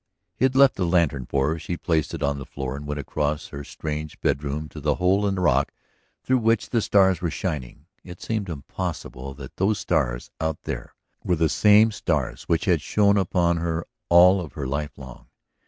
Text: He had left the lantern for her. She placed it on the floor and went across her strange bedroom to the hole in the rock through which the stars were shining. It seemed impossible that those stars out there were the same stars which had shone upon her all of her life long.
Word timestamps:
He 0.35 0.45
had 0.45 0.55
left 0.55 0.77
the 0.77 0.85
lantern 0.87 1.27
for 1.27 1.49
her. 1.49 1.59
She 1.59 1.77
placed 1.77 2.15
it 2.15 2.23
on 2.23 2.39
the 2.39 2.45
floor 2.47 2.75
and 2.75 2.87
went 2.87 2.99
across 2.99 3.49
her 3.49 3.63
strange 3.63 4.19
bedroom 4.19 4.67
to 4.69 4.81
the 4.81 4.95
hole 4.95 5.27
in 5.27 5.35
the 5.35 5.41
rock 5.41 5.71
through 6.23 6.39
which 6.39 6.71
the 6.71 6.81
stars 6.81 7.21
were 7.21 7.29
shining. 7.29 7.85
It 8.03 8.19
seemed 8.19 8.49
impossible 8.49 9.35
that 9.35 9.57
those 9.57 9.77
stars 9.77 10.31
out 10.39 10.63
there 10.63 10.95
were 11.23 11.35
the 11.35 11.49
same 11.49 11.91
stars 11.91 12.45
which 12.49 12.65
had 12.65 12.81
shone 12.81 13.15
upon 13.15 13.57
her 13.57 13.85
all 14.09 14.41
of 14.41 14.53
her 14.53 14.65
life 14.65 14.97
long. 14.97 15.27